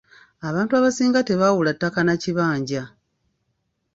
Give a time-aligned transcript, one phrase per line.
[0.47, 2.83] Abantu abasinga tebaawula ttaka na kibanja.